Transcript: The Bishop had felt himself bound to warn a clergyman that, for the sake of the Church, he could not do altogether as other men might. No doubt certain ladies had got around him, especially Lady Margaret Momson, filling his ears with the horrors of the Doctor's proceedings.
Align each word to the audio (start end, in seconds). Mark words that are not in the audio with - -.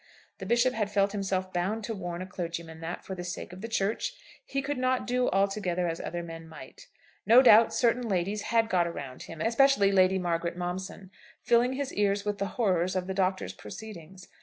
The 0.39 0.47
Bishop 0.47 0.73
had 0.73 0.89
felt 0.89 1.11
himself 1.11 1.53
bound 1.53 1.83
to 1.83 1.93
warn 1.93 2.23
a 2.23 2.25
clergyman 2.25 2.79
that, 2.79 3.05
for 3.05 3.13
the 3.13 3.23
sake 3.23 3.53
of 3.53 3.61
the 3.61 3.67
Church, 3.67 4.13
he 4.43 4.59
could 4.59 4.79
not 4.79 5.05
do 5.05 5.29
altogether 5.29 5.87
as 5.87 5.99
other 6.01 6.23
men 6.23 6.47
might. 6.49 6.87
No 7.27 7.43
doubt 7.43 7.71
certain 7.71 8.09
ladies 8.09 8.41
had 8.49 8.67
got 8.67 8.87
around 8.87 9.21
him, 9.21 9.41
especially 9.41 9.91
Lady 9.91 10.17
Margaret 10.17 10.57
Momson, 10.57 11.11
filling 11.43 11.73
his 11.73 11.93
ears 11.93 12.25
with 12.25 12.39
the 12.39 12.47
horrors 12.57 12.95
of 12.95 13.05
the 13.05 13.13
Doctor's 13.13 13.53
proceedings. 13.53 14.27